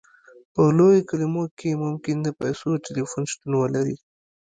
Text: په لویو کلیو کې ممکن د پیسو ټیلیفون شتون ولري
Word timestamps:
په 0.53 0.61
لویو 0.77 1.07
کلیو 1.09 1.43
کې 1.59 1.79
ممکن 1.83 2.15
د 2.21 2.27
پیسو 2.39 2.69
ټیلیفون 2.85 3.23
شتون 3.31 3.51
ولري 3.57 3.97